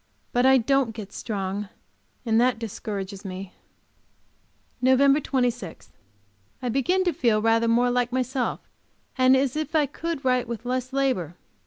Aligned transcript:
But 0.33 0.47
I 0.47 0.57
don't 0.57 0.95
get 0.95 1.13
strong, 1.13 1.69
and 2.25 2.41
that 2.41 2.57
discourages 2.57 3.23
me. 3.23 3.53
Nov. 4.81 4.97
26. 5.21 5.91
I 6.59 6.69
begin 6.69 7.03
to 7.03 7.13
feel 7.13 7.39
rather 7.39 7.67
more 7.67 7.91
like 7.91 8.11
myself, 8.11 8.61
and 9.15 9.37
as 9.37 9.55
if 9.55 9.75
I 9.75 9.85
could 9.85 10.25
write 10.25 10.47
with 10.47 10.65
less 10.65 10.91
labor. 10.91 11.35